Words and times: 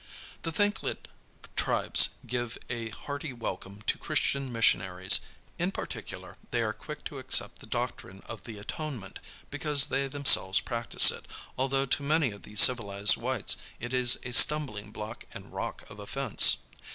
The 0.41 0.51
Thlinkit 0.51 1.05
tribes 1.55 2.09
give 2.25 2.57
a 2.71 2.89
hearty 2.89 3.33
welcome 3.33 3.83
to 3.83 3.99
Christian 3.99 4.51
missionaries. 4.51 5.19
In 5.59 5.69
particular 5.71 6.37
they 6.49 6.63
are 6.63 6.73
quick 6.73 7.03
to 7.03 7.19
accept 7.19 7.59
the 7.59 7.67
doctrine 7.67 8.23
of 8.25 8.45
the 8.45 8.57
atonement, 8.57 9.19
because 9.51 9.85
they 9.85 10.07
themselves 10.07 10.59
practice 10.59 11.11
it, 11.11 11.27
although 11.55 11.85
to 11.85 12.01
many 12.01 12.31
of 12.31 12.41
the 12.41 12.55
civilized 12.55 13.15
whites 13.17 13.57
it 13.79 13.93
is 13.93 14.17
a 14.23 14.31
stumbling 14.33 14.89
block 14.89 15.25
and 15.33 15.53
rock 15.53 15.87
of 15.87 15.99
offense. 15.99 16.57